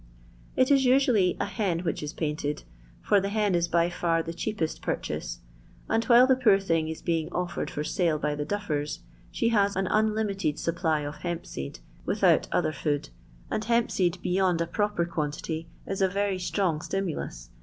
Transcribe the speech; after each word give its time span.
It 0.55 0.71
is 0.71 0.83
usually 0.83 1.37
a 1.39 1.45
hen 1.45 1.81
which 1.81 2.01
is 2.01 2.11
painted, 2.11 2.63
for 3.03 3.21
the 3.21 3.29
hen 3.29 3.53
is 3.53 3.67
by 3.67 3.87
fiir 3.91 4.25
the 4.25 4.33
cheapest 4.33 4.81
purchase, 4.81 5.41
and 5.87 6.03
while 6.05 6.25
the 6.25 6.35
poor 6.35 6.59
thing 6.59 6.87
is 6.87 7.03
being 7.03 7.29
ofiered 7.29 7.69
for 7.69 7.83
sale 7.83 8.17
by 8.17 8.33
the 8.33 8.43
duffers, 8.43 9.01
she 9.29 9.49
has 9.49 9.75
an 9.75 9.85
unlimited 9.85 10.57
supply 10.57 11.01
of 11.01 11.17
hemp 11.17 11.45
seed, 11.45 11.81
with 12.03 12.23
out 12.23 12.47
other 12.51 12.73
food, 12.73 13.09
and 13.51 13.65
hemp 13.65 13.91
seed 13.91 14.19
beyond 14.23 14.59
a 14.59 14.65
proper 14.65 15.05
quantity, 15.05 15.67
is 15.85 16.01
a 16.01 16.09
yery 16.09 16.41
strong 16.41 16.79
sUmulus. 16.79 17.49